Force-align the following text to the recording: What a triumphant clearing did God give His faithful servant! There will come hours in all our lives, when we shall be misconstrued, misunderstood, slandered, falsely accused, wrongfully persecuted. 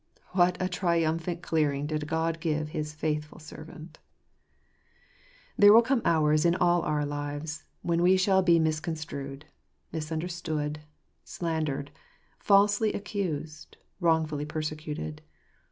What 0.31 0.57
a 0.59 0.67
triumphant 0.67 1.43
clearing 1.43 1.85
did 1.85 2.07
God 2.07 2.39
give 2.39 2.69
His 2.69 2.91
faithful 2.91 3.37
servant! 3.37 3.99
There 5.59 5.71
will 5.71 5.83
come 5.83 6.01
hours 6.03 6.43
in 6.43 6.55
all 6.55 6.81
our 6.81 7.05
lives, 7.05 7.65
when 7.83 8.01
we 8.01 8.17
shall 8.17 8.41
be 8.41 8.57
misconstrued, 8.57 9.45
misunderstood, 9.93 10.79
slandered, 11.23 11.91
falsely 12.39 12.93
accused, 12.93 13.77
wrongfully 13.99 14.45
persecuted. 14.47 15.21